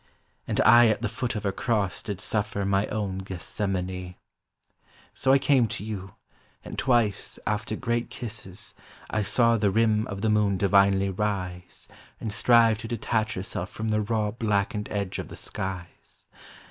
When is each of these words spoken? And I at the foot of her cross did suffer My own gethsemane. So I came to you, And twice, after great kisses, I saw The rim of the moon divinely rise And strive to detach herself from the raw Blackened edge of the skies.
And 0.47 0.59
I 0.61 0.87
at 0.87 1.03
the 1.03 1.07
foot 1.07 1.35
of 1.35 1.43
her 1.43 1.51
cross 1.51 2.01
did 2.01 2.19
suffer 2.19 2.65
My 2.65 2.87
own 2.87 3.19
gethsemane. 3.19 4.15
So 5.13 5.31
I 5.31 5.37
came 5.37 5.67
to 5.67 5.83
you, 5.83 6.15
And 6.65 6.79
twice, 6.79 7.37
after 7.45 7.75
great 7.75 8.09
kisses, 8.09 8.73
I 9.11 9.21
saw 9.21 9.57
The 9.57 9.69
rim 9.69 10.07
of 10.07 10.21
the 10.21 10.29
moon 10.31 10.57
divinely 10.57 11.11
rise 11.11 11.87
And 12.19 12.33
strive 12.33 12.79
to 12.79 12.87
detach 12.87 13.35
herself 13.35 13.69
from 13.69 13.89
the 13.89 14.01
raw 14.01 14.31
Blackened 14.31 14.89
edge 14.89 15.19
of 15.19 15.27
the 15.27 15.35
skies. 15.35 16.27